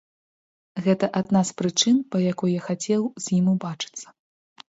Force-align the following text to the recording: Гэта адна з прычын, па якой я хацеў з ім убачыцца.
Гэта 0.85 1.09
адна 1.19 1.41
з 1.49 1.57
прычын, 1.59 1.99
па 2.15 2.21
якой 2.31 2.49
я 2.59 2.63
хацеў 2.69 3.01
з 3.25 3.37
ім 3.37 3.45
убачыцца. 3.55 4.07